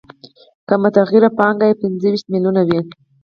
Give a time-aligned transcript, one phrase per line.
[0.67, 2.79] که متغیره پانګه یې پنځه ویشت میلیونه وي